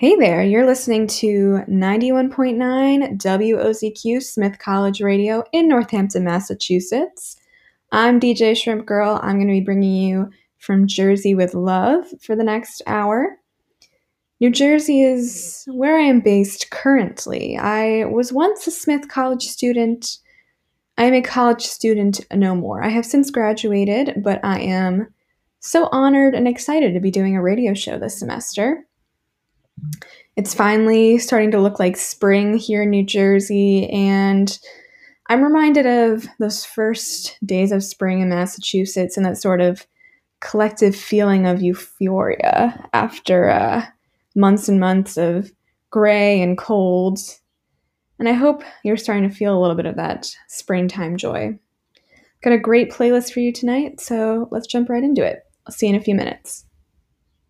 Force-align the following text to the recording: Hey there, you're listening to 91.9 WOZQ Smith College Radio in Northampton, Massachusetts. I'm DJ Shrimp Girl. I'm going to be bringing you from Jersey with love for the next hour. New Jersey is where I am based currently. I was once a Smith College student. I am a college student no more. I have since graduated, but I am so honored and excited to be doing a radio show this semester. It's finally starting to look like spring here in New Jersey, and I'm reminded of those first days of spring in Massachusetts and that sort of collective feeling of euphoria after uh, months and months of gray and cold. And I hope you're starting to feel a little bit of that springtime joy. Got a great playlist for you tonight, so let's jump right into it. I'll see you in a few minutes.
Hey 0.00 0.16
there, 0.16 0.42
you're 0.42 0.64
listening 0.64 1.06
to 1.08 1.62
91.9 1.68 3.18
WOZQ 3.18 4.22
Smith 4.22 4.58
College 4.58 5.02
Radio 5.02 5.44
in 5.52 5.68
Northampton, 5.68 6.24
Massachusetts. 6.24 7.36
I'm 7.92 8.18
DJ 8.18 8.56
Shrimp 8.56 8.86
Girl. 8.86 9.20
I'm 9.22 9.36
going 9.36 9.48
to 9.48 9.52
be 9.52 9.60
bringing 9.60 9.92
you 9.92 10.30
from 10.56 10.86
Jersey 10.86 11.34
with 11.34 11.52
love 11.52 12.06
for 12.22 12.34
the 12.34 12.42
next 12.42 12.80
hour. 12.86 13.36
New 14.40 14.48
Jersey 14.48 15.02
is 15.02 15.64
where 15.68 15.98
I 15.98 16.04
am 16.04 16.20
based 16.20 16.70
currently. 16.70 17.58
I 17.58 18.06
was 18.06 18.32
once 18.32 18.66
a 18.66 18.70
Smith 18.70 19.06
College 19.10 19.48
student. 19.48 20.16
I 20.96 21.04
am 21.04 21.12
a 21.12 21.20
college 21.20 21.66
student 21.66 22.20
no 22.32 22.54
more. 22.54 22.82
I 22.82 22.88
have 22.88 23.04
since 23.04 23.30
graduated, 23.30 24.22
but 24.24 24.42
I 24.42 24.60
am 24.60 25.12
so 25.58 25.90
honored 25.92 26.34
and 26.34 26.48
excited 26.48 26.94
to 26.94 27.00
be 27.00 27.10
doing 27.10 27.36
a 27.36 27.42
radio 27.42 27.74
show 27.74 27.98
this 27.98 28.18
semester. 28.18 28.86
It's 30.36 30.54
finally 30.54 31.18
starting 31.18 31.50
to 31.52 31.60
look 31.60 31.78
like 31.78 31.96
spring 31.96 32.56
here 32.56 32.82
in 32.82 32.90
New 32.90 33.04
Jersey, 33.04 33.88
and 33.90 34.58
I'm 35.28 35.42
reminded 35.42 35.86
of 35.86 36.26
those 36.38 36.64
first 36.64 37.38
days 37.44 37.72
of 37.72 37.84
spring 37.84 38.20
in 38.20 38.30
Massachusetts 38.30 39.16
and 39.16 39.26
that 39.26 39.38
sort 39.38 39.60
of 39.60 39.86
collective 40.40 40.96
feeling 40.96 41.46
of 41.46 41.62
euphoria 41.62 42.88
after 42.92 43.50
uh, 43.50 43.84
months 44.34 44.68
and 44.68 44.80
months 44.80 45.16
of 45.16 45.52
gray 45.90 46.40
and 46.40 46.56
cold. 46.56 47.18
And 48.18 48.28
I 48.28 48.32
hope 48.32 48.62
you're 48.82 48.96
starting 48.96 49.28
to 49.28 49.34
feel 49.34 49.56
a 49.56 49.60
little 49.60 49.76
bit 49.76 49.86
of 49.86 49.96
that 49.96 50.34
springtime 50.48 51.16
joy. 51.16 51.58
Got 52.42 52.54
a 52.54 52.58
great 52.58 52.90
playlist 52.90 53.32
for 53.32 53.40
you 53.40 53.52
tonight, 53.52 54.00
so 54.00 54.48
let's 54.50 54.66
jump 54.66 54.88
right 54.88 55.04
into 55.04 55.24
it. 55.24 55.42
I'll 55.66 55.72
see 55.72 55.86
you 55.86 55.94
in 55.94 56.00
a 56.00 56.04
few 56.04 56.14
minutes. 56.14 56.64